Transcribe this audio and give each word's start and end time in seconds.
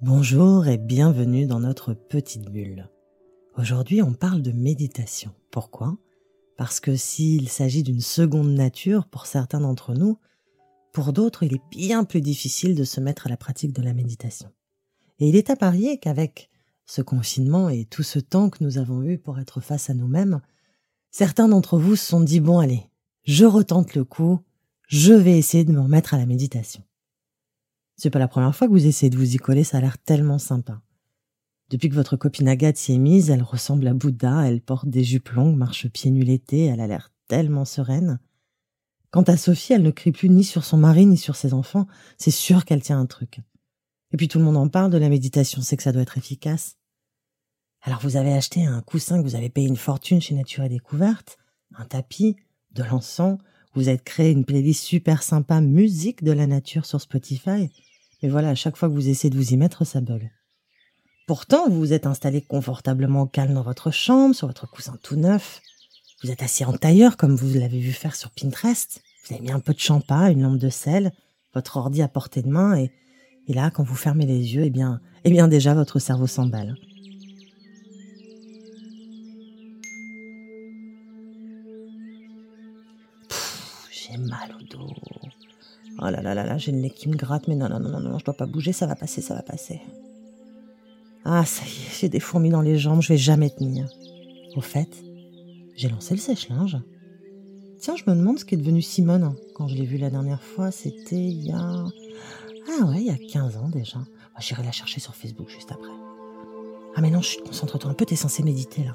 Bonjour 0.00 0.68
et 0.68 0.78
bienvenue 0.78 1.46
dans 1.46 1.58
notre 1.58 1.92
petite 1.92 2.52
bulle. 2.52 2.88
Aujourd'hui, 3.56 4.00
on 4.00 4.12
parle 4.12 4.42
de 4.42 4.52
méditation. 4.52 5.32
Pourquoi? 5.50 5.98
Parce 6.56 6.78
que 6.78 6.94
s'il 6.94 7.48
s'agit 7.48 7.82
d'une 7.82 8.00
seconde 8.00 8.52
nature 8.54 9.08
pour 9.08 9.26
certains 9.26 9.58
d'entre 9.58 9.94
nous, 9.94 10.16
pour 10.92 11.12
d'autres, 11.12 11.42
il 11.42 11.56
est 11.56 11.70
bien 11.72 12.04
plus 12.04 12.20
difficile 12.20 12.76
de 12.76 12.84
se 12.84 13.00
mettre 13.00 13.26
à 13.26 13.28
la 13.28 13.36
pratique 13.36 13.72
de 13.72 13.82
la 13.82 13.92
méditation. 13.92 14.52
Et 15.18 15.28
il 15.28 15.34
est 15.34 15.50
à 15.50 15.56
parier 15.56 15.98
qu'avec 15.98 16.48
ce 16.86 17.02
confinement 17.02 17.68
et 17.68 17.84
tout 17.84 18.04
ce 18.04 18.20
temps 18.20 18.50
que 18.50 18.62
nous 18.62 18.78
avons 18.78 19.02
eu 19.02 19.18
pour 19.18 19.40
être 19.40 19.60
face 19.60 19.90
à 19.90 19.94
nous-mêmes, 19.94 20.40
certains 21.10 21.48
d'entre 21.48 21.76
vous 21.76 21.96
se 21.96 22.06
sont 22.06 22.20
dit 22.20 22.38
bon 22.38 22.60
allez, 22.60 22.84
je 23.24 23.46
retente 23.46 23.96
le 23.96 24.04
coup, 24.04 24.38
je 24.86 25.12
vais 25.12 25.36
essayer 25.36 25.64
de 25.64 25.72
me 25.72 25.80
remettre 25.80 26.14
à 26.14 26.18
la 26.18 26.26
méditation. 26.26 26.84
C'est 27.98 28.10
pas 28.10 28.20
la 28.20 28.28
première 28.28 28.54
fois 28.54 28.68
que 28.68 28.72
vous 28.72 28.86
essayez 28.86 29.10
de 29.10 29.18
vous 29.18 29.34
y 29.34 29.38
coller, 29.38 29.64
ça 29.64 29.78
a 29.78 29.80
l'air 29.80 29.98
tellement 29.98 30.38
sympa. 30.38 30.80
Depuis 31.68 31.88
que 31.88 31.96
votre 31.96 32.16
copine 32.16 32.46
Agathe 32.46 32.76
s'y 32.76 32.92
est 32.92 32.98
mise, 32.98 33.28
elle 33.28 33.42
ressemble 33.42 33.88
à 33.88 33.92
Bouddha, 33.92 34.46
elle 34.46 34.60
porte 34.60 34.88
des 34.88 35.02
jupes 35.02 35.30
longues, 35.30 35.56
marche 35.56 35.88
pieds 35.88 36.12
nus 36.12 36.22
l'été, 36.22 36.66
elle 36.66 36.80
a 36.80 36.86
l'air 36.86 37.10
tellement 37.26 37.64
sereine. 37.64 38.20
Quant 39.10 39.22
à 39.22 39.36
Sophie, 39.36 39.72
elle 39.72 39.82
ne 39.82 39.90
crie 39.90 40.12
plus 40.12 40.28
ni 40.28 40.44
sur 40.44 40.64
son 40.64 40.76
mari 40.76 41.06
ni 41.06 41.16
sur 41.16 41.34
ses 41.34 41.52
enfants, 41.52 41.88
c'est 42.18 42.30
sûr 42.30 42.64
qu'elle 42.64 42.82
tient 42.82 43.00
un 43.00 43.06
truc. 43.06 43.40
Et 44.12 44.16
puis 44.16 44.28
tout 44.28 44.38
le 44.38 44.44
monde 44.44 44.56
en 44.56 44.68
parle 44.68 44.92
de 44.92 44.98
la 44.98 45.08
méditation, 45.08 45.60
c'est 45.60 45.76
que 45.76 45.82
ça 45.82 45.90
doit 45.90 46.02
être 46.02 46.18
efficace. 46.18 46.76
Alors 47.82 48.00
vous 48.00 48.16
avez 48.16 48.32
acheté 48.32 48.64
un 48.64 48.80
coussin 48.80 49.18
que 49.18 49.26
vous 49.26 49.34
avez 49.34 49.50
payé 49.50 49.66
une 49.66 49.76
fortune 49.76 50.20
chez 50.20 50.36
Nature 50.36 50.62
et 50.62 50.68
Découverte, 50.68 51.36
un 51.74 51.84
tapis, 51.84 52.36
de 52.70 52.84
l'encens, 52.84 53.38
vous 53.74 53.88
avez 53.88 53.98
créé 53.98 54.30
une 54.30 54.44
playlist 54.44 54.84
super 54.84 55.22
sympa 55.22 55.60
musique 55.60 56.22
de 56.22 56.32
la 56.32 56.46
nature 56.46 56.86
sur 56.86 57.00
Spotify, 57.00 57.70
mais 58.22 58.28
voilà, 58.28 58.50
à 58.50 58.54
chaque 58.54 58.76
fois 58.76 58.88
que 58.88 58.94
vous 58.94 59.08
essayez 59.08 59.30
de 59.30 59.36
vous 59.36 59.52
y 59.52 59.56
mettre, 59.56 59.84
ça 59.84 60.00
bug. 60.00 60.30
Pourtant, 61.26 61.68
vous 61.68 61.78
vous 61.78 61.92
êtes 61.92 62.06
installé 62.06 62.40
confortablement 62.40 63.22
au 63.22 63.26
calme 63.26 63.54
dans 63.54 63.62
votre 63.62 63.90
chambre, 63.90 64.34
sur 64.34 64.46
votre 64.46 64.68
coussin 64.68 64.96
tout 65.02 65.16
neuf. 65.16 65.60
Vous 66.22 66.30
êtes 66.30 66.42
assis 66.42 66.64
en 66.64 66.72
tailleur, 66.72 67.16
comme 67.16 67.36
vous 67.36 67.58
l'avez 67.58 67.78
vu 67.78 67.92
faire 67.92 68.16
sur 68.16 68.30
Pinterest. 68.30 69.02
Vous 69.24 69.34
avez 69.34 69.42
mis 69.42 69.52
un 69.52 69.60
peu 69.60 69.74
de 69.74 69.78
champagne, 69.78 70.38
une 70.38 70.42
lampe 70.42 70.58
de 70.58 70.70
sel, 70.70 71.12
votre 71.54 71.76
ordi 71.76 72.02
à 72.02 72.08
portée 72.08 72.42
de 72.42 72.48
main, 72.48 72.76
et, 72.76 72.90
là, 73.48 73.70
quand 73.70 73.82
vous 73.82 73.94
fermez 73.94 74.26
les 74.26 74.54
yeux, 74.54 74.64
eh 74.64 74.70
bien, 74.70 75.00
eh 75.24 75.30
bien 75.30 75.48
déjà, 75.48 75.74
votre 75.74 75.98
cerveau 75.98 76.26
s'emballe. 76.26 76.74
J'ai 83.90 84.16
mal 84.16 84.56
au 84.58 84.62
dos. 84.64 85.17
Oh 86.00 86.04
là 86.04 86.22
là 86.22 86.34
là 86.34 86.44
là, 86.44 86.58
j'ai 86.58 86.72
le 86.72 86.78
nez 86.78 86.90
qui 86.90 87.08
me 87.08 87.16
gratte, 87.16 87.48
mais 87.48 87.56
non, 87.56 87.68
non, 87.68 87.80
non, 87.80 87.90
non, 87.90 88.00
non, 88.00 88.18
je 88.18 88.24
dois 88.24 88.34
pas 88.34 88.46
bouger, 88.46 88.72
ça 88.72 88.86
va 88.86 88.94
passer, 88.94 89.20
ça 89.20 89.34
va 89.34 89.42
passer. 89.42 89.80
Ah, 91.24 91.44
ça 91.44 91.64
y 91.64 91.68
est, 91.68 92.00
j'ai 92.00 92.08
des 92.08 92.20
fourmis 92.20 92.50
dans 92.50 92.62
les 92.62 92.78
jambes, 92.78 93.02
je 93.02 93.08
vais 93.08 93.18
jamais 93.18 93.50
tenir. 93.50 93.88
Au 94.56 94.60
fait, 94.60 94.88
j'ai 95.74 95.88
lancé 95.88 96.14
le 96.14 96.20
sèche-linge. 96.20 96.78
Tiens, 97.80 97.96
je 97.96 98.10
me 98.10 98.16
demande 98.16 98.38
ce 98.38 98.44
qu'est 98.44 98.56
devenu 98.56 98.82
Simone. 98.82 99.34
Quand 99.54 99.68
je 99.68 99.74
l'ai 99.74 99.84
vue 99.84 99.98
la 99.98 100.10
dernière 100.10 100.42
fois, 100.42 100.70
c'était 100.70 101.16
il 101.16 101.46
y 101.46 101.52
a. 101.52 101.58
Ah 101.60 102.84
ouais, 102.86 102.98
il 102.98 103.06
y 103.06 103.10
a 103.10 103.16
15 103.16 103.56
ans 103.56 103.68
déjà. 103.68 103.98
J'irai 104.40 104.62
la 104.62 104.72
chercher 104.72 105.00
sur 105.00 105.14
Facebook 105.14 105.48
juste 105.48 105.72
après. 105.72 105.90
Ah 106.94 107.00
mais 107.00 107.10
non, 107.10 107.20
je 107.20 107.38
concentre-toi 107.38 107.90
un 107.90 107.94
peu, 107.94 108.04
t'es 108.04 108.16
censé 108.16 108.42
méditer 108.42 108.84
là. 108.84 108.92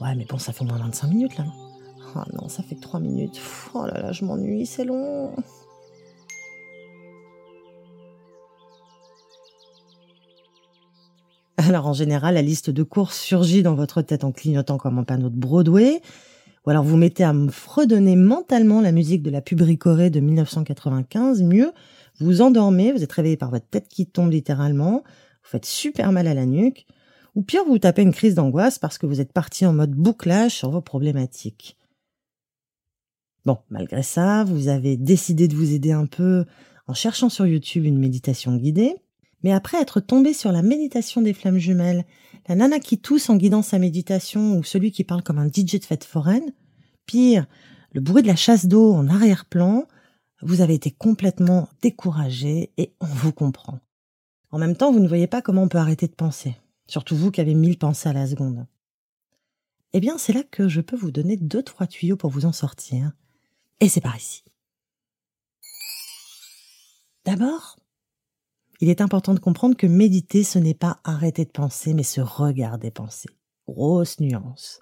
Ouais, 0.00 0.14
mais 0.16 0.24
bon, 0.24 0.38
ça 0.38 0.52
fait 0.52 0.62
au 0.62 0.66
moins 0.66 0.78
25 0.78 1.08
minutes 1.08 1.38
là. 1.38 1.46
Ah 2.16 2.24
non, 2.32 2.48
ça 2.48 2.62
fait 2.62 2.74
que 2.74 2.80
3 2.80 3.00
minutes. 3.00 3.40
Oh 3.74 3.86
là 3.86 4.00
là, 4.00 4.12
je 4.12 4.24
m'ennuie, 4.24 4.66
c'est 4.66 4.84
long. 4.84 5.32
Alors 11.68 11.86
en 11.86 11.92
général, 11.92 12.34
la 12.34 12.42
liste 12.42 12.70
de 12.70 12.82
courses 12.82 13.18
surgit 13.18 13.62
dans 13.62 13.74
votre 13.74 14.02
tête 14.02 14.24
en 14.24 14.32
clignotant 14.32 14.76
comme 14.76 14.98
un 14.98 15.04
panneau 15.04 15.30
de 15.30 15.36
Broadway, 15.36 16.00
ou 16.66 16.70
alors 16.70 16.84
vous 16.84 16.96
mettez 16.96 17.24
à 17.24 17.32
me 17.32 17.50
fredonner 17.50 18.16
mentalement 18.16 18.80
la 18.80 18.92
musique 18.92 19.22
de 19.22 19.30
la 19.30 19.40
pub 19.40 19.60
Ricoré 19.60 20.10
de 20.10 20.20
1995. 20.20 21.42
Mieux, 21.42 21.72
vous 22.20 22.42
endormez, 22.42 22.92
vous 22.92 23.02
êtes 23.02 23.12
réveillé 23.12 23.36
par 23.36 23.50
votre 23.50 23.66
tête 23.66 23.88
qui 23.88 24.06
tombe 24.06 24.30
littéralement, 24.30 25.02
vous 25.04 25.50
faites 25.50 25.64
super 25.64 26.12
mal 26.12 26.26
à 26.26 26.34
la 26.34 26.44
nuque, 26.44 26.86
ou 27.34 27.42
pire, 27.42 27.64
vous 27.66 27.78
tapez 27.78 28.02
une 28.02 28.12
crise 28.12 28.34
d'angoisse 28.34 28.78
parce 28.78 28.98
que 28.98 29.06
vous 29.06 29.20
êtes 29.20 29.32
parti 29.32 29.64
en 29.64 29.72
mode 29.72 29.92
bouclage 29.92 30.52
sur 30.52 30.70
vos 30.70 30.82
problématiques. 30.82 31.78
Bon, 33.44 33.58
malgré 33.70 34.02
ça, 34.02 34.44
vous 34.44 34.68
avez 34.68 34.96
décidé 34.96 35.48
de 35.48 35.54
vous 35.54 35.72
aider 35.72 35.92
un 35.92 36.06
peu 36.06 36.44
en 36.86 36.94
cherchant 36.94 37.28
sur 37.28 37.46
YouTube 37.46 37.84
une 37.84 37.98
méditation 37.98 38.56
guidée, 38.56 38.96
mais 39.44 39.52
après 39.52 39.78
être 39.78 40.00
tombé 40.00 40.32
sur 40.32 40.50
la 40.52 40.62
méditation 40.62 41.20
des 41.20 41.34
flammes 41.34 41.58
jumelles, 41.58 42.06
la 42.48 42.56
nana 42.56 42.80
qui 42.80 42.98
tousse 42.98 43.28
en 43.28 43.36
guidant 43.36 43.60
sa 43.60 43.78
méditation 43.78 44.56
ou 44.56 44.64
celui 44.64 44.90
qui 44.90 45.04
parle 45.04 45.22
comme 45.22 45.38
un 45.38 45.48
DJ 45.48 45.78
de 45.78 45.84
fête 45.84 46.04
foraine, 46.04 46.54
pire, 47.04 47.46
le 47.92 48.00
bruit 48.00 48.22
de 48.22 48.26
la 48.26 48.36
chasse 48.36 48.64
d'eau 48.64 48.94
en 48.94 49.06
arrière-plan, 49.06 49.86
vous 50.40 50.62
avez 50.62 50.72
été 50.72 50.90
complètement 50.90 51.68
découragé 51.82 52.72
et 52.78 52.94
on 53.00 53.06
vous 53.06 53.32
comprend. 53.32 53.80
En 54.50 54.58
même 54.58 54.76
temps, 54.76 54.92
vous 54.92 55.00
ne 55.00 55.08
voyez 55.08 55.26
pas 55.26 55.42
comment 55.42 55.64
on 55.64 55.68
peut 55.68 55.78
arrêter 55.78 56.06
de 56.06 56.14
penser, 56.14 56.56
surtout 56.86 57.14
vous 57.14 57.30
qui 57.30 57.42
avez 57.42 57.54
mille 57.54 57.78
pensées 57.78 58.08
à 58.08 58.14
la 58.14 58.26
seconde. 58.26 58.66
Eh 59.92 60.00
bien, 60.00 60.16
c'est 60.16 60.32
là 60.32 60.42
que 60.42 60.68
je 60.68 60.80
peux 60.80 60.96
vous 60.96 61.10
donner 61.10 61.36
deux, 61.36 61.62
trois 61.62 61.86
tuyaux 61.86 62.16
pour 62.16 62.30
vous 62.30 62.46
en 62.46 62.52
sortir. 62.52 63.12
Et 63.80 63.90
c'est 63.90 64.00
par 64.00 64.16
ici. 64.16 64.42
D'abord, 67.26 67.76
il 68.80 68.88
est 68.88 69.00
important 69.00 69.34
de 69.34 69.40
comprendre 69.40 69.76
que 69.76 69.86
méditer, 69.86 70.42
ce 70.42 70.58
n'est 70.58 70.74
pas 70.74 71.00
arrêter 71.04 71.44
de 71.44 71.50
penser, 71.50 71.94
mais 71.94 72.02
se 72.02 72.20
regarder 72.20 72.90
penser. 72.90 73.28
Grosse 73.66 74.20
nuance. 74.20 74.80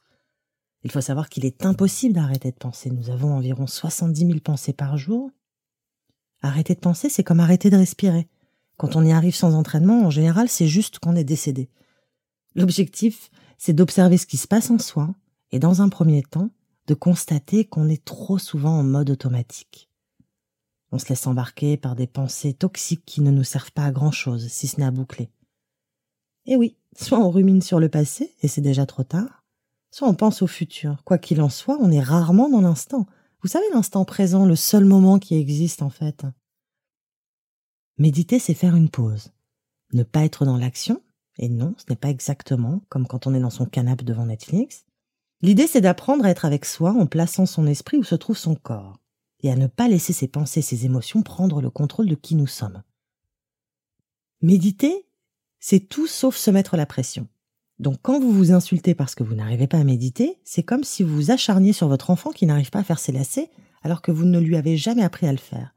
Il 0.85 0.91
faut 0.91 1.01
savoir 1.01 1.29
qu'il 1.29 1.45
est 1.45 1.65
impossible 1.65 2.15
d'arrêter 2.15 2.51
de 2.51 2.57
penser. 2.57 2.91
Nous 2.91 3.11
avons 3.11 3.35
environ 3.35 3.67
70 3.67 4.27
000 4.27 4.41
pensées 4.41 4.73
par 4.73 4.97
jour. 4.97 5.31
Arrêter 6.41 6.75
de 6.75 6.81
penser, 6.81 7.09
c'est 7.09 7.23
comme 7.23 7.41
arrêter 7.41 7.71
de 7.71 7.77
respirer. 7.77 8.29
Quand 8.77 8.97
on 8.97 9.05
y 9.05 9.13
arrive 9.13 9.35
sans 9.35 9.55
entraînement, 9.55 10.05
en 10.05 10.11
général, 10.11 10.49
c'est 10.49 10.67
juste 10.67 10.99
qu'on 10.99 11.15
est 11.15 11.25
décédé. 11.25 11.71
L'objectif, 12.57 13.31
c'est 13.59 13.73
d'observer 13.73 14.19
ce 14.19 14.27
qui 14.27 14.37
se 14.37 14.49
passe 14.49 14.71
en 14.71 14.79
soi, 14.79 15.15
et 15.53 15.61
dans 15.61 15.83
un 15.83 15.89
premier 15.89 16.23
temps, 16.23 16.51
de 16.89 16.95
constater 16.95 17.65
qu'on 17.65 17.89
est 17.89 18.05
trop 18.05 18.39
souvent 18.39 18.79
en 18.79 18.83
mode 18.83 19.11
automatique. 19.11 19.89
On 20.93 20.99
se 20.99 21.09
laisse 21.09 21.27
embarquer 21.27 21.79
par 21.79 21.97
des 21.97 22.07
pensées 22.07 22.53
toxiques 22.53 23.05
qui 23.07 23.23
ne 23.23 23.31
nous 23.31 23.45
servent 23.45 23.73
pas 23.73 23.87
à 23.87 23.91
grand 23.91 24.13
chose, 24.13 24.49
si 24.49 24.69
ce 24.69 24.79
n'est 24.79 24.87
à 24.87 24.91
boucler. 24.91 25.31
Et 26.45 26.55
oui, 26.55 26.77
soit 26.95 27.19
on 27.19 27.31
rumine 27.31 27.63
sur 27.63 27.81
le 27.81 27.89
passé, 27.89 28.35
et 28.43 28.49
c'est 28.49 28.61
déjà 28.61 28.85
trop 28.85 29.03
tard, 29.03 29.43
soit 29.91 30.07
on 30.09 30.15
pense 30.15 30.43
au 30.43 30.47
futur. 30.47 31.03
Quoi 31.05 31.17
qu'il 31.17 31.41
en 31.41 31.49
soit, 31.49 31.79
on 31.81 31.91
est 31.91 32.03
rarement 32.03 32.51
dans 32.51 32.61
l'instant. 32.61 33.07
Vous 33.41 33.49
savez, 33.49 33.65
l'instant 33.73 34.05
présent, 34.05 34.45
le 34.45 34.55
seul 34.55 34.85
moment 34.85 35.19
qui 35.19 35.35
existe 35.35 35.81
en 35.81 35.91
fait. 35.91 36.27
Méditer, 37.97 38.39
c'est 38.39 38.55
faire 38.55 38.77
une 38.77 38.91
pause. 38.91 39.33
Ne 39.95 40.03
pas 40.03 40.25
être 40.25 40.45
dans 40.45 40.59
l'action, 40.59 41.03
et 41.39 41.49
non, 41.49 41.75
ce 41.79 41.85
n'est 41.89 41.97
pas 41.97 42.11
exactement 42.11 42.83
comme 42.91 43.07
quand 43.07 43.27
on 43.27 43.35
est 43.35 43.41
dans 43.41 43.51
son 43.51 43.65
canapé 43.65 44.05
devant 44.05 44.27
Netflix. 44.27 44.85
L'idée, 45.41 45.67
c'est 45.67 45.81
d'apprendre 45.81 46.27
à 46.27 46.31
être 46.31 46.45
avec 46.45 46.67
soi 46.67 46.93
en 46.93 47.07
plaçant 47.07 47.47
son 47.47 47.67
esprit 47.67 47.97
où 47.97 48.05
se 48.05 48.15
trouve 48.15 48.37
son 48.37 48.55
corps 48.55 49.02
et 49.43 49.51
à 49.51 49.57
ne 49.57 49.67
pas 49.67 49.89
laisser 49.89 50.13
ses 50.13 50.29
pensées, 50.29 50.63
ses 50.63 50.85
émotions 50.87 51.23
prendre 51.23 51.61
le 51.61 51.71
contrôle 51.71 52.09
de 52.09 52.15
qui 52.15 52.35
nous 52.35 52.47
sommes. 52.47 52.83
Méditer, 54.41 55.07
c'est 55.61 55.89
tout 55.89 56.07
sauf 56.07 56.37
se 56.37 56.51
mettre 56.51 56.77
la 56.77 56.87
pression. 56.87 57.29
Donc 57.79 57.99
quand 58.03 58.21
vous 58.21 58.33
vous 58.33 58.53
insultez 58.53 58.95
parce 58.95 59.15
que 59.15 59.25
vous 59.25 59.35
n'arrivez 59.35 59.67
pas 59.67 59.79
à 59.79 59.85
méditer, 59.85 60.39
c'est 60.45 60.63
comme 60.63 60.85
si 60.85 61.03
vous 61.03 61.15
vous 61.15 61.31
acharniez 61.31 61.73
sur 61.73 61.89
votre 61.89 62.11
enfant 62.11 62.31
qui 62.31 62.47
n'arrive 62.47 62.71
pas 62.71 62.81
à 62.81 62.85
faire 62.85 62.99
ses 62.99 63.13
lacets 63.13 63.51
alors 63.83 64.03
que 64.03 64.13
vous 64.13 64.25
ne 64.25 64.39
lui 64.39 64.57
avez 64.57 64.77
jamais 64.77 65.03
appris 65.03 65.27
à 65.27 65.33
le 65.33 65.39
faire. 65.39 65.75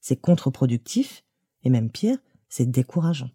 C'est 0.00 0.20
contre-productif 0.20 1.24
et 1.62 1.70
même 1.70 1.90
pire, 1.90 2.18
c'est 2.48 2.70
décourageant. 2.70 3.30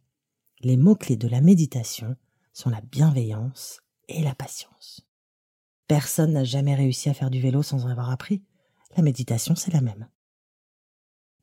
Les 0.62 0.78
mots-clés 0.78 1.18
de 1.18 1.28
la 1.28 1.42
méditation 1.42 2.16
sont 2.54 2.70
la 2.70 2.82
bienveillance 2.82 3.82
et 4.08 4.22
la 4.22 4.36
patience. 4.36 5.08
Personne 5.88 6.34
n'a 6.34 6.44
jamais 6.44 6.76
réussi 6.76 7.10
à 7.10 7.14
faire 7.14 7.30
du 7.30 7.42
vélo 7.42 7.64
sans 7.64 7.86
en 7.86 7.90
avoir 7.90 8.10
appris. 8.10 8.44
La 8.96 9.04
méditation, 9.04 9.56
c'est 9.56 9.74
la 9.74 9.82
même. 9.82 10.08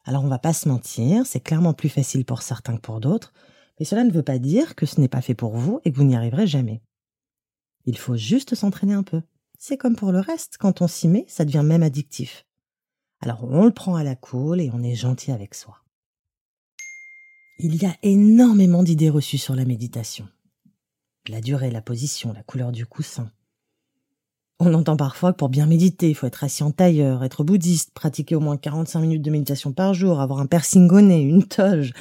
Alors 0.04 0.24
on 0.24 0.28
va 0.28 0.38
pas 0.38 0.52
se 0.52 0.68
mentir, 0.68 1.26
c'est 1.26 1.40
clairement 1.40 1.74
plus 1.74 1.88
facile 1.88 2.24
pour 2.24 2.42
certains 2.42 2.76
que 2.76 2.80
pour 2.80 3.00
d'autres, 3.00 3.32
mais 3.78 3.84
cela 3.84 4.04
ne 4.04 4.10
veut 4.10 4.22
pas 4.22 4.38
dire 4.38 4.74
que 4.74 4.86
ce 4.86 5.00
n'est 5.00 5.08
pas 5.08 5.20
fait 5.20 5.34
pour 5.34 5.56
vous 5.56 5.80
et 5.84 5.92
que 5.92 5.96
vous 5.96 6.04
n'y 6.04 6.16
arriverez 6.16 6.46
jamais. 6.46 6.82
Il 7.84 7.98
faut 7.98 8.16
juste 8.16 8.54
s'entraîner 8.54 8.94
un 8.94 9.02
peu. 9.02 9.22
C'est 9.58 9.76
comme 9.76 9.96
pour 9.96 10.12
le 10.12 10.20
reste, 10.20 10.56
quand 10.58 10.80
on 10.80 10.88
s'y 10.88 11.08
met, 11.08 11.24
ça 11.28 11.44
devient 11.44 11.62
même 11.64 11.82
addictif. 11.82 12.46
Alors 13.20 13.44
on 13.44 13.64
le 13.64 13.72
prend 13.72 13.96
à 13.96 14.04
la 14.04 14.16
cool 14.16 14.60
et 14.60 14.70
on 14.72 14.82
est 14.82 14.94
gentil 14.94 15.32
avec 15.32 15.54
soi. 15.54 15.82
Il 17.58 17.76
y 17.76 17.84
a 17.84 17.94
énormément 18.02 18.82
d'idées 18.82 19.10
reçues 19.10 19.38
sur 19.38 19.54
la 19.54 19.66
méditation. 19.66 20.26
La 21.28 21.42
durée, 21.42 21.70
la 21.70 21.82
position, 21.82 22.32
la 22.32 22.42
couleur 22.42 22.72
du 22.72 22.86
coussin, 22.86 23.30
on 24.60 24.74
entend 24.74 24.96
parfois 24.96 25.32
que 25.32 25.38
pour 25.38 25.48
bien 25.48 25.66
méditer, 25.66 26.10
il 26.10 26.14
faut 26.14 26.26
être 26.26 26.44
assis 26.44 26.62
en 26.62 26.70
tailleur, 26.70 27.24
être 27.24 27.44
bouddhiste, 27.44 27.92
pratiquer 27.92 28.36
au 28.36 28.40
moins 28.40 28.58
45 28.58 29.00
minutes 29.00 29.22
de 29.22 29.30
méditation 29.30 29.72
par 29.72 29.94
jour, 29.94 30.20
avoir 30.20 30.40
un 30.40 30.46
piercing 30.46 30.90
au 30.90 31.00
nez, 31.00 31.22
une 31.22 31.44
toge. 31.44 31.92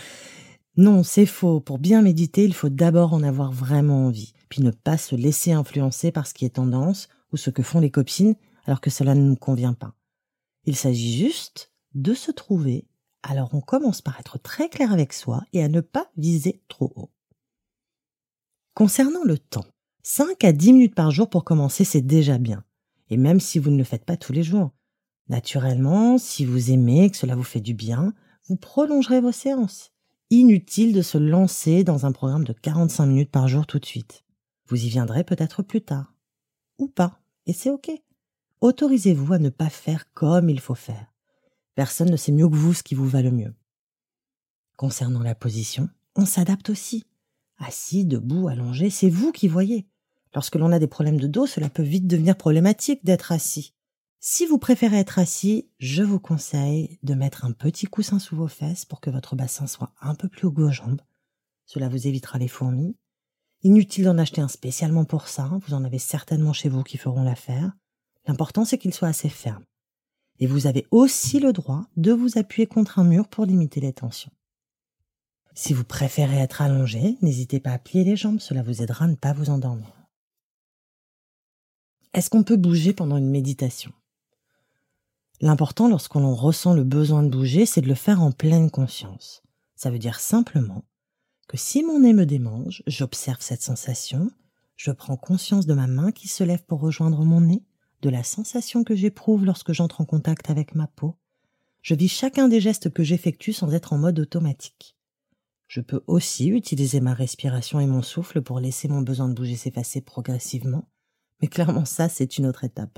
Non, 0.76 1.04
c'est 1.04 1.26
faux. 1.26 1.62
Pour 1.62 1.80
bien 1.80 2.02
méditer, 2.02 2.44
il 2.44 2.54
faut 2.54 2.70
d'abord 2.70 3.14
en 3.14 3.24
avoir 3.24 3.52
vraiment 3.52 4.06
envie, 4.08 4.34
puis 4.50 4.62
ne 4.62 4.72
pas 4.72 4.98
se 4.98 5.16
laisser 5.16 5.54
influencer 5.54 6.12
par 6.12 6.28
ce 6.28 6.34
qui 6.34 6.46
est 6.46 6.56
tendance 6.56 7.08
ou 7.32 7.38
ce 7.38 7.50
que 7.50 7.64
font 7.64 7.80
les 7.80 7.92
copines 7.92 8.36
alors 8.66 8.82
que 8.82 8.90
cela 8.90 9.16
ne 9.16 9.24
nous 9.24 9.36
convient 9.36 9.74
pas. 9.74 9.94
Il 10.66 10.76
s'agit 10.76 11.18
juste 11.18 11.72
de 11.96 12.14
se 12.14 12.32
trouver, 12.32 12.88
alors 13.24 13.50
on 13.54 13.62
commence 13.62 14.02
par 14.02 14.20
être 14.20 14.38
très 14.38 14.70
clair 14.70 14.92
avec 14.92 15.14
soi 15.14 15.44
et 15.54 15.64
à 15.64 15.70
ne 15.70 15.82
pas 15.82 16.12
viser 16.18 16.62
trop 16.68 16.92
haut. 16.96 17.10
Concernant 18.74 19.24
le 19.24 19.38
temps, 19.38 19.66
5 20.04 20.44
à 20.44 20.52
10 20.52 20.74
minutes 20.74 20.96
par 20.96 21.12
jour 21.12 21.30
pour 21.30 21.44
commencer, 21.44 21.84
c'est 21.84 22.02
déjà 22.02 22.38
bien. 22.38 22.64
Et 23.10 23.18
même 23.18 23.40
si 23.40 23.60
vous 23.60 23.72
ne 23.72 23.78
le 23.78 23.84
faites 23.84 24.06
pas 24.06 24.18
tous 24.18 24.34
les 24.34 24.44
jours. 24.44 24.72
Naturellement, 25.28 26.18
si 26.18 26.46
vous 26.46 26.72
aimez, 26.72 27.10
que 27.10 27.18
cela 27.18 27.36
vous 27.36 27.44
fait 27.44 27.60
du 27.60 27.74
bien, 27.74 28.14
vous 28.48 28.56
prolongerez 28.56 29.22
vos 29.22 29.32
séances. 29.32 29.92
Inutile 30.32 30.94
de 30.94 31.02
se 31.02 31.18
lancer 31.18 31.84
dans 31.84 32.06
un 32.06 32.12
programme 32.12 32.44
de 32.44 32.54
45 32.54 33.06
minutes 33.06 33.32
par 33.32 33.48
jour 33.48 33.68
tout 33.68 33.80
de 33.80 33.86
suite. 33.86 34.24
Vous 34.68 34.84
y 34.84 34.90
viendrez 34.90 35.24
peut-être 35.24 35.64
plus 35.64 35.82
tard. 35.82 36.14
Ou 36.78 36.88
pas. 36.88 37.20
Et 37.46 37.54
c'est 37.54 37.70
ok. 37.70 37.92
Autorisez-vous 38.62 39.34
à 39.34 39.40
ne 39.40 39.50
pas 39.50 39.70
faire 39.70 40.12
comme 40.14 40.50
il 40.50 40.60
faut 40.60 40.76
faire. 40.76 41.14
Personne 41.76 42.12
ne 42.12 42.18
sait 42.18 42.32
mieux 42.32 42.48
que 42.48 42.56
vous 42.56 42.74
ce 42.74 42.84
qui 42.84 42.96
vous 42.96 43.08
va 43.08 43.22
le 43.22 43.32
mieux. 43.32 43.54
Concernant 44.76 45.24
la 45.24 45.36
position, 45.36 45.90
on 46.16 46.26
s'adapte 46.26 46.70
aussi. 46.70 47.06
Assis, 47.60 48.06
debout, 48.06 48.48
allongé, 48.48 48.90
c'est 48.90 49.10
vous 49.10 49.32
qui 49.32 49.48
voyez. 49.48 49.86
Lorsque 50.34 50.56
l'on 50.56 50.72
a 50.72 50.80
des 50.80 50.88
problèmes 50.88 51.20
de 51.20 51.28
dos, 51.28 51.46
cela 51.46 51.70
peut 51.70 51.84
vite 51.84 52.08
devenir 52.08 52.38
problématique 52.38 53.04
d'être 53.04 53.32
assis. 53.32 53.74
Si 54.22 54.46
vous 54.46 54.58
préférez 54.58 54.98
être 54.98 55.20
assis, 55.20 55.70
je 55.78 56.04
vous 56.04 56.20
conseille 56.20 57.00
de 57.04 57.14
mettre 57.14 57.46
un 57.46 57.52
petit 57.52 57.86
coussin 57.86 58.20
sous 58.20 58.36
vos 58.36 58.48
fesses 58.48 58.86
pour 58.86 59.02
que 59.02 59.10
votre 59.10 59.36
bassin 59.36 59.68
soit 59.68 59.94
un 60.02 60.16
peu 60.16 60.28
plus 60.28 60.48
haut 60.48 60.52
que 60.52 60.62
vos 60.62 60.72
jambes. 60.72 61.02
Cela 61.66 61.90
vous 61.90 62.08
évitera 62.08 62.38
les 62.38 62.48
fourmis. 62.48 62.98
Inutile 63.64 64.06
d'en 64.06 64.18
acheter 64.18 64.42
un 64.42 64.48
spécialement 64.48 65.06
pour 65.06 65.28
ça, 65.28 65.50
vous 65.66 65.74
en 65.74 65.84
avez 65.84 66.00
certainement 66.00 66.54
chez 66.54 66.70
vous 66.70 66.84
qui 66.84 66.98
feront 66.98 67.24
l'affaire. 67.24 67.74
L'important 68.26 68.66
c'est 68.66 68.78
qu'il 68.78 68.94
soit 68.94 69.10
assez 69.10 69.30
ferme. 69.30 69.64
Et 70.40 70.48
vous 70.48 70.68
avez 70.68 70.88
aussi 70.92 71.40
le 71.40 71.52
droit 71.52 71.86
de 71.98 72.14
vous 72.14 72.38
appuyer 72.38 72.68
contre 72.68 73.00
un 73.00 73.04
mur 73.04 73.28
pour 73.28 73.46
limiter 73.46 73.82
les 73.82 73.94
tensions. 73.94 74.32
Si 75.62 75.74
vous 75.74 75.84
préférez 75.84 76.38
être 76.38 76.62
allongé, 76.62 77.18
n'hésitez 77.22 77.60
pas 77.60 77.72
à 77.72 77.80
plier 77.80 78.06
les 78.06 78.16
jambes, 78.16 78.40
cela 78.40 78.64
vous 78.64 78.82
aidera 78.82 79.04
à 79.04 79.08
ne 79.10 79.16
pas 79.16 79.34
vous 79.34 79.50
endormir. 79.50 79.92
Est-ce 82.14 82.30
qu'on 82.30 82.44
peut 82.46 82.56
bouger 82.56 82.94
pendant 82.94 83.18
une 83.18 83.30
méditation? 83.30 83.92
L'important 85.42 85.90
lorsqu'on 85.90 86.34
ressent 86.34 86.74
le 86.74 86.86
besoin 86.86 87.24
de 87.24 87.30
bouger, 87.30 87.66
c'est 87.66 87.82
de 87.82 87.90
le 87.90 87.96
faire 87.96 88.22
en 88.22 88.32
pleine 88.32 88.72
conscience. 88.72 89.44
Ça 89.76 89.92
veut 89.92 90.00
dire 90.00 90.22
simplement 90.22 90.86
que 91.50 91.58
si 91.58 91.84
mon 91.84 92.00
nez 92.00 92.14
me 92.14 92.26
démange, 92.26 92.82
j'observe 92.88 93.42
cette 93.42 93.62
sensation, 93.62 94.32
je 94.78 94.92
prends 94.92 95.18
conscience 95.18 95.66
de 95.66 95.74
ma 95.74 95.88
main 95.88 96.14
qui 96.14 96.30
se 96.30 96.46
lève 96.46 96.64
pour 96.64 96.80
rejoindre 96.80 97.26
mon 97.26 97.42
nez, 97.42 97.66
de 98.02 98.10
la 98.10 98.24
sensation 98.24 98.86
que 98.86 98.96
j'éprouve 98.96 99.44
lorsque 99.44 99.74
j'entre 99.74 100.00
en 100.00 100.06
contact 100.06 100.50
avec 100.50 100.74
ma 100.74 100.88
peau. 100.88 101.18
Je 101.82 101.96
vis 101.96 102.08
chacun 102.08 102.48
des 102.48 102.62
gestes 102.62 102.94
que 102.94 103.04
j'effectue 103.04 103.52
sans 103.52 103.74
être 103.74 103.92
en 103.92 103.98
mode 103.98 104.20
automatique. 104.20 104.96
Je 105.70 105.82
peux 105.82 106.02
aussi 106.08 106.48
utiliser 106.48 107.00
ma 107.00 107.14
respiration 107.14 107.80
et 107.80 107.86
mon 107.86 108.02
souffle 108.02 108.42
pour 108.42 108.60
laisser 108.60 108.88
mon 108.88 109.02
besoin 109.02 109.30
de 109.30 109.36
bouger 109.36 109.56
s'effacer 109.56 110.02
progressivement, 110.02 110.90
mais 111.42 111.48
clairement 111.48 111.86
ça, 111.86 112.10
c'est 112.10 112.40
une 112.40 112.48
autre 112.48 112.64
étape. 112.64 112.98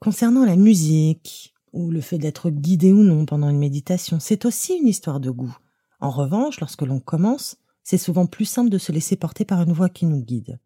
Concernant 0.00 0.44
la 0.44 0.56
musique, 0.56 1.54
ou 1.72 1.92
le 1.92 2.00
fait 2.00 2.18
d'être 2.18 2.50
guidé 2.50 2.92
ou 2.92 3.04
non 3.04 3.24
pendant 3.24 3.48
une 3.48 3.58
méditation, 3.58 4.18
c'est 4.18 4.44
aussi 4.44 4.74
une 4.74 4.88
histoire 4.88 5.20
de 5.20 5.30
goût. 5.30 5.56
En 6.00 6.10
revanche, 6.10 6.58
lorsque 6.58 6.82
l'on 6.82 6.98
commence, 6.98 7.56
c'est 7.84 7.98
souvent 7.98 8.26
plus 8.26 8.46
simple 8.46 8.70
de 8.70 8.78
se 8.78 8.90
laisser 8.90 9.14
porter 9.14 9.44
par 9.44 9.62
une 9.62 9.72
voix 9.72 9.88
qui 9.88 10.06
nous 10.06 10.20
guide. 10.20 10.58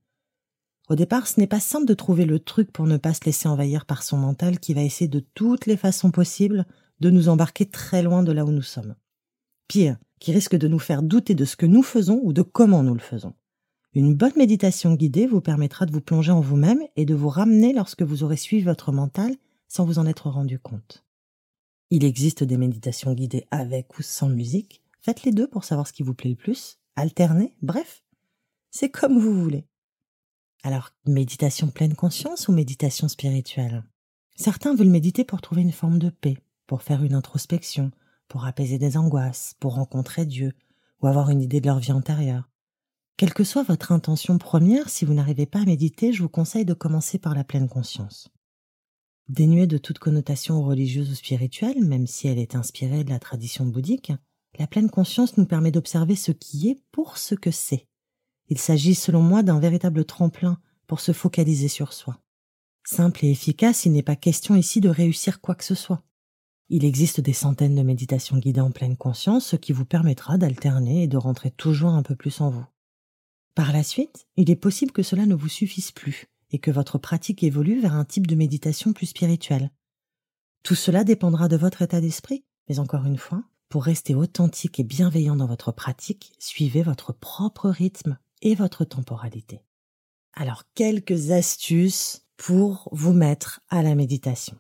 Au 0.89 0.95
départ, 0.95 1.27
ce 1.27 1.39
n'est 1.39 1.47
pas 1.47 1.61
simple 1.61 1.87
de 1.87 1.93
trouver 1.95 2.25
le 2.25 2.39
truc 2.39 2.73
pour 2.73 2.87
ne 2.87 2.97
pas 2.97 3.13
se 3.13 3.25
laisser 3.27 3.47
envahir 3.47 3.85
par 3.85 4.03
son 4.03 4.17
mental 4.17 4.59
qui 4.59 4.73
va 4.73 4.83
essayer 4.83 5.09
de 5.09 5.21
toutes 5.21 5.67
les 5.67 5.77
façons 5.77 6.11
possibles 6.11 6.65
de 7.05 7.11
nous 7.11 7.29
embarquer 7.29 7.67
très 7.67 8.03
loin 8.03 8.23
de 8.23 8.33
là 8.33 8.47
où 8.47 8.51
nous 8.51 8.63
sommes. 8.63 8.95
Pire, 9.69 9.99
qui 10.21 10.33
risque 10.33 10.57
de 10.57 10.69
nous 10.69 10.79
faire 10.79 11.03
douter 11.03 11.35
de 11.35 11.45
ce 11.45 11.55
que 11.55 11.67
nous 11.67 11.83
faisons 11.83 12.19
ou 12.23 12.33
de 12.33 12.41
comment 12.41 12.83
nous 12.83 12.95
le 12.95 13.01
faisons. 13.01 13.35
Une 13.93 14.15
bonne 14.15 14.33
méditation 14.37 14.95
guidée 14.95 15.27
vous 15.27 15.43
permettra 15.43 15.85
de 15.85 15.93
vous 15.93 16.01
plonger 16.01 16.33
en 16.33 16.41
vous-même 16.41 16.81
et 16.97 17.05
de 17.05 17.15
vous 17.15 17.29
ramener 17.29 17.75
lorsque 17.75 18.01
vous 18.01 18.23
aurez 18.23 18.39
suivi 18.39 18.63
votre 18.63 18.91
mental 18.91 19.37
sans 19.69 19.85
vous 19.85 19.99
en 19.99 20.07
être 20.07 20.31
rendu 20.31 20.59
compte. 20.59 21.05
Il 21.91 22.05
existe 22.05 22.43
des 22.43 22.57
méditations 22.57 23.13
guidées 23.13 23.47
avec 23.51 23.99
ou 23.99 24.03
sans 24.03 24.31
musique. 24.31 24.83
Faites 25.03 25.25
les 25.25 25.33
deux 25.33 25.47
pour 25.47 25.65
savoir 25.65 25.87
ce 25.87 25.93
qui 25.93 26.03
vous 26.03 26.15
plaît 26.15 26.31
le 26.31 26.37
plus. 26.37 26.79
Alternez, 26.97 27.55
bref. 27.61 28.03
C'est 28.71 28.89
comme 28.89 29.19
vous 29.19 29.43
voulez. 29.43 29.67
Alors, 30.63 30.93
méditation 31.07 31.69
pleine 31.69 31.95
conscience 31.95 32.49
ou 32.49 32.53
méditation 32.53 33.09
spirituelle? 33.09 33.85
Certains 34.37 34.75
veulent 34.75 34.89
méditer 34.89 35.25
pour 35.25 35.43
trouver 35.43 35.61
une 35.61 35.71
forme 35.71 35.99
de 35.99 36.09
paix, 36.09 36.39
pour 36.67 36.83
faire 36.83 37.03
une 37.03 37.15
introspection, 37.15 37.91
pour 38.29 38.47
apaiser 38.47 38.79
des 38.79 38.97
angoisses, 38.97 39.55
pour 39.61 39.75
rencontrer 39.75 40.27
Dieu, 40.27 40.53
ou 41.01 41.07
avoir 41.07 41.31
une 41.31 41.43
idée 41.43 41.61
de 41.61 41.67
leur 41.67 41.79
vie 41.79 41.93
antérieure. 41.93 42.49
Quelle 43.17 43.35
que 43.35 43.45
soit 43.45 43.63
votre 43.63 43.93
intention 43.93 44.39
première, 44.39 44.89
si 44.89 45.05
vous 45.05 45.15
n'arrivez 45.15 45.47
pas 45.47 45.61
à 45.61 45.65
méditer, 45.65 46.13
je 46.13 46.23
vous 46.23 46.29
conseille 46.29 46.65
de 46.65 46.75
commencer 46.75 47.19
par 47.19 47.35
la 47.35 47.45
pleine 47.45 47.69
conscience. 47.69 48.29
Dénuée 49.29 49.67
de 49.67 49.79
toute 49.79 49.99
connotation 49.99 50.63
religieuse 50.63 51.11
ou 51.11 51.15
spirituelle, 51.15 51.85
même 51.85 52.07
si 52.07 52.27
elle 52.27 52.39
est 52.39 52.57
inspirée 52.57 53.05
de 53.05 53.11
la 53.11 53.21
tradition 53.21 53.65
bouddhique, 53.67 54.13
la 54.59 54.67
pleine 54.67 54.91
conscience 54.91 55.37
nous 55.37 55.47
permet 55.47 55.71
d'observer 55.71 56.17
ce 56.17 56.33
qui 56.33 56.69
est 56.69 56.83
pour 56.93 57.17
ce 57.17 57.35
que 57.35 57.51
c'est. 57.51 57.87
Il 58.49 58.59
s'agit 58.59 58.95
selon 58.95 59.23
moi 59.23 59.43
d'un 59.43 59.61
véritable 59.61 60.05
tremplin 60.05 60.59
pour 60.87 61.01
se 61.01 61.13
focaliser 61.13 61.69
sur 61.69 61.93
soi. 61.93 62.21
Simple 62.85 63.25
et 63.25 63.31
efficace, 63.31 63.87
il 63.87 63.93
n'est 63.93 64.03
pas 64.03 64.17
question 64.17 64.55
ici 64.57 64.81
de 64.81 64.91
réussir 64.91 65.41
quoi 65.41 65.55
que 65.55 65.65
ce 65.65 65.75
soit. 65.75 66.03
Il 66.71 66.85
existe 66.85 67.21
des 67.21 67.33
centaines 67.33 67.75
de 67.75 67.83
méditations 67.83 68.39
guidées 68.39 68.61
en 68.61 68.71
pleine 68.71 68.97
conscience, 68.97 69.47
ce 69.47 69.57
qui 69.57 69.73
vous 69.73 69.85
permettra 69.85 70.39
d'alterner 70.39 71.03
et 71.03 71.09
de 71.09 71.17
rentrer 71.17 71.51
toujours 71.51 71.91
un 71.91 72.03
peu 72.03 72.17
plus 72.17 72.41
en 72.41 72.51
vous. 72.51 72.65
Par 73.55 73.73
la 73.73 73.83
suite, 73.83 74.27
il 74.37 74.51
est 74.51 74.57
possible 74.57 74.93
que 74.93 75.03
cela 75.03 75.27
ne 75.27 75.35
vous 75.35 75.49
suffise 75.49 75.93
plus 75.93 76.27
et 76.51 76.59
que 76.59 76.71
votre 76.71 76.99
pratique 76.99 77.43
évolue 77.43 77.81
vers 77.81 77.95
un 77.95 78.05
type 78.05 78.27
de 78.27 78.35
méditation 78.35 78.93
plus 78.93 79.07
spirituelle. 79.07 79.71
Tout 80.63 80.75
cela 80.75 81.05
dépendra 81.05 81.49
de 81.49 81.57
votre 81.57 81.83
état 81.83 82.01
d'esprit, 82.01 82.45
mais 82.69 82.79
encore 82.79 83.05
une 83.05 83.19
fois, 83.19 83.45
pour 83.69 83.85
rester 83.85 84.15
authentique 84.15 84.81
et 84.81 84.85
bienveillant 84.85 85.37
dans 85.37 85.47
votre 85.47 85.73
pratique, 85.73 86.33
suivez 86.39 86.83
votre 86.83 87.13
propre 87.13 87.69
rythme 87.69 88.19
et 88.41 88.55
votre 88.55 88.85
temporalité. 88.85 89.61
Alors, 90.33 90.65
quelques 90.75 91.31
astuces 91.31 92.27
pour 92.37 92.89
vous 92.93 93.13
mettre 93.13 93.61
à 93.69 93.83
la 93.83 93.95
méditation. 93.95 94.57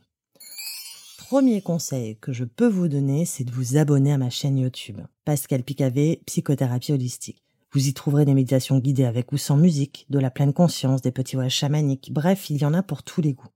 Premier 1.29 1.63
conseil 1.63 2.19
que 2.19 2.35
je 2.35 2.45
peux 2.45 2.69
vous 2.69 2.87
donner, 2.87 3.25
c'est 3.25 3.45
de 3.45 3.51
vous 3.51 3.79
abonner 3.79 4.13
à 4.13 4.19
ma 4.19 4.29
chaîne 4.29 4.59
YouTube, 4.59 5.01
Pascal 5.25 5.63
Picavé, 5.63 6.21
Psychothérapie 6.27 6.93
Holistique. 6.93 7.43
Vous 7.73 7.89
y 7.89 7.95
trouverez 7.95 8.27
des 8.27 8.35
méditations 8.35 8.79
guidées 8.79 9.07
avec 9.07 9.33
ou 9.33 9.39
sans 9.39 9.57
musique, 9.57 10.05
de 10.11 10.19
la 10.19 10.31
pleine 10.31 10.53
conscience, 10.53 11.01
des 11.01 11.13
petits 11.13 11.37
voyages 11.37 11.55
chamaniques, 11.55 12.13
bref, 12.13 12.51
il 12.51 12.59
y 12.59 12.67
en 12.67 12.75
a 12.75 12.83
pour 12.83 13.03
tous 13.03 13.23
les 13.23 13.33
goûts. 13.33 13.49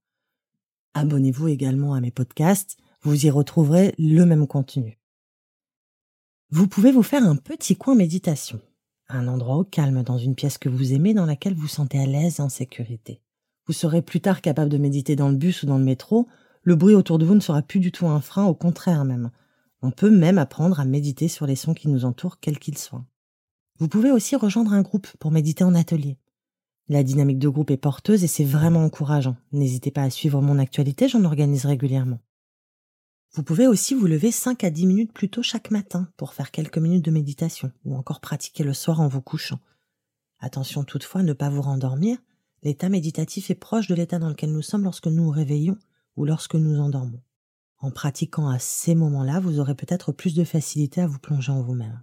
Abonnez-vous 0.94 1.48
également 1.48 1.92
à 1.92 2.00
mes 2.00 2.10
podcasts, 2.10 2.78
vous 3.02 3.26
y 3.26 3.28
retrouverez 3.28 3.94
le 3.98 4.24
même 4.24 4.46
contenu. 4.46 4.98
Vous 6.50 6.68
pouvez 6.68 6.90
vous 6.90 7.02
faire 7.02 7.22
un 7.22 7.36
petit 7.36 7.76
coin 7.76 7.94
méditation, 7.94 8.62
un 9.10 9.28
endroit 9.28 9.56
au 9.56 9.64
calme 9.64 10.02
dans 10.02 10.16
une 10.16 10.34
pièce 10.34 10.56
que 10.56 10.70
vous 10.70 10.94
aimez 10.94 11.12
dans 11.12 11.26
laquelle 11.26 11.54
vous 11.54 11.68
sentez 11.68 12.00
à 12.00 12.06
l'aise 12.06 12.38
et 12.38 12.42
en 12.42 12.48
sécurité. 12.48 13.20
Vous 13.66 13.74
serez 13.74 14.00
plus 14.00 14.22
tard 14.22 14.40
capable 14.40 14.70
de 14.70 14.78
méditer 14.78 15.16
dans 15.16 15.28
le 15.28 15.36
bus 15.36 15.64
ou 15.64 15.66
dans 15.66 15.76
le 15.76 15.84
métro, 15.84 16.28
le 16.62 16.76
bruit 16.76 16.94
autour 16.94 17.18
de 17.18 17.24
vous 17.24 17.34
ne 17.34 17.40
sera 17.40 17.62
plus 17.62 17.80
du 17.80 17.92
tout 17.92 18.06
un 18.06 18.20
frein, 18.20 18.44
au 18.46 18.54
contraire 18.54 19.04
même. 19.04 19.30
On 19.82 19.90
peut 19.90 20.10
même 20.10 20.38
apprendre 20.38 20.80
à 20.80 20.84
méditer 20.84 21.28
sur 21.28 21.46
les 21.46 21.56
sons 21.56 21.74
qui 21.74 21.88
nous 21.88 22.04
entourent, 22.04 22.40
quels 22.40 22.58
qu'ils 22.58 22.78
soient. 22.78 23.04
Vous 23.78 23.88
pouvez 23.88 24.10
aussi 24.10 24.34
rejoindre 24.34 24.72
un 24.72 24.82
groupe 24.82 25.06
pour 25.18 25.30
méditer 25.30 25.62
en 25.62 25.74
atelier. 25.74 26.18
La 26.88 27.02
dynamique 27.02 27.38
de 27.38 27.48
groupe 27.48 27.70
est 27.70 27.76
porteuse 27.76 28.24
et 28.24 28.28
c'est 28.28 28.44
vraiment 28.44 28.84
encourageant. 28.84 29.36
N'hésitez 29.52 29.90
pas 29.90 30.02
à 30.02 30.10
suivre 30.10 30.40
mon 30.40 30.58
actualité, 30.58 31.08
j'en 31.08 31.24
organise 31.24 31.66
régulièrement. 31.66 32.18
Vous 33.34 33.42
pouvez 33.42 33.66
aussi 33.66 33.94
vous 33.94 34.06
lever 34.06 34.32
5 34.32 34.64
à 34.64 34.70
10 34.70 34.86
minutes 34.86 35.12
plus 35.12 35.28
tôt 35.28 35.42
chaque 35.42 35.70
matin 35.70 36.08
pour 36.16 36.32
faire 36.32 36.50
quelques 36.50 36.78
minutes 36.78 37.04
de 37.04 37.10
méditation 37.10 37.70
ou 37.84 37.94
encore 37.94 38.20
pratiquer 38.20 38.64
le 38.64 38.72
soir 38.72 39.00
en 39.00 39.06
vous 39.06 39.20
couchant. 39.20 39.60
Attention 40.40 40.82
toutefois 40.82 41.20
à 41.20 41.24
ne 41.24 41.34
pas 41.34 41.50
vous 41.50 41.62
rendormir, 41.62 42.16
l'état 42.62 42.88
méditatif 42.88 43.50
est 43.50 43.54
proche 43.54 43.86
de 43.86 43.94
l'état 43.94 44.18
dans 44.18 44.30
lequel 44.30 44.50
nous 44.50 44.62
sommes 44.62 44.84
lorsque 44.84 45.06
nous 45.06 45.24
nous 45.24 45.30
réveillons 45.30 45.76
ou 46.18 46.24
lorsque 46.24 46.56
nous 46.56 46.78
endormons. 46.80 47.22
En 47.78 47.90
pratiquant 47.90 48.48
à 48.48 48.58
ces 48.58 48.94
moments-là, 48.94 49.38
vous 49.38 49.60
aurez 49.60 49.74
peut-être 49.74 50.12
plus 50.12 50.34
de 50.34 50.44
facilité 50.44 51.00
à 51.00 51.06
vous 51.06 51.20
plonger 51.20 51.52
en 51.52 51.62
vous-même. 51.62 52.02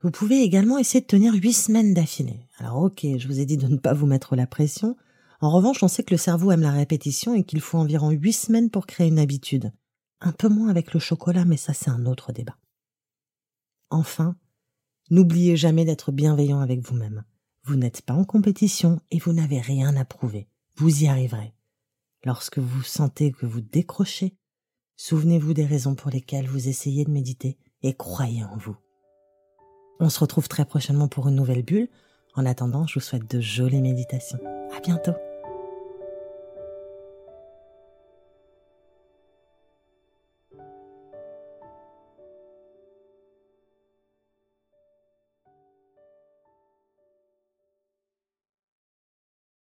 Vous 0.00 0.10
pouvez 0.10 0.42
également 0.42 0.78
essayer 0.78 1.00
de 1.00 1.06
tenir 1.06 1.34
huit 1.34 1.52
semaines 1.52 1.92
d'affilée. 1.92 2.48
Alors 2.58 2.82
ok, 2.82 3.04
je 3.18 3.26
vous 3.26 3.40
ai 3.40 3.46
dit 3.46 3.56
de 3.56 3.66
ne 3.66 3.76
pas 3.76 3.94
vous 3.94 4.06
mettre 4.06 4.36
la 4.36 4.46
pression. 4.46 4.96
En 5.40 5.50
revanche, 5.50 5.82
on 5.82 5.88
sait 5.88 6.04
que 6.04 6.14
le 6.14 6.18
cerveau 6.18 6.52
aime 6.52 6.62
la 6.62 6.70
répétition 6.70 7.34
et 7.34 7.44
qu'il 7.44 7.60
faut 7.60 7.78
environ 7.78 8.10
huit 8.10 8.32
semaines 8.32 8.70
pour 8.70 8.86
créer 8.86 9.08
une 9.08 9.18
habitude. 9.18 9.72
Un 10.20 10.32
peu 10.32 10.48
moins 10.48 10.68
avec 10.68 10.94
le 10.94 11.00
chocolat, 11.00 11.44
mais 11.44 11.56
ça 11.56 11.72
c'est 11.72 11.90
un 11.90 12.06
autre 12.06 12.32
débat. 12.32 12.56
Enfin, 13.90 14.36
n'oubliez 15.10 15.56
jamais 15.56 15.84
d'être 15.84 16.12
bienveillant 16.12 16.60
avec 16.60 16.80
vous-même. 16.80 17.24
Vous 17.64 17.76
n'êtes 17.76 18.02
pas 18.02 18.14
en 18.14 18.24
compétition 18.24 19.00
et 19.10 19.18
vous 19.18 19.32
n'avez 19.32 19.60
rien 19.60 19.96
à 19.96 20.04
prouver. 20.04 20.48
Vous 20.76 21.02
y 21.02 21.08
arriverez. 21.08 21.54
Lorsque 22.24 22.58
vous 22.58 22.82
sentez 22.82 23.32
que 23.32 23.46
vous 23.46 23.60
décrochez, 23.60 24.36
souvenez-vous 24.96 25.54
des 25.54 25.66
raisons 25.66 25.94
pour 25.94 26.10
lesquelles 26.10 26.46
vous 26.46 26.68
essayez 26.68 27.04
de 27.04 27.10
méditer 27.10 27.58
et 27.82 27.94
croyez 27.94 28.44
en 28.44 28.56
vous. 28.56 28.76
On 29.98 30.08
se 30.08 30.20
retrouve 30.20 30.48
très 30.48 30.64
prochainement 30.64 31.08
pour 31.08 31.28
une 31.28 31.36
nouvelle 31.36 31.64
bulle. 31.64 31.88
En 32.34 32.46
attendant, 32.46 32.86
je 32.86 32.94
vous 32.94 33.00
souhaite 33.00 33.30
de 33.30 33.40
jolies 33.40 33.82
méditations. 33.82 34.38
À 34.74 34.80
bientôt. 34.80 35.12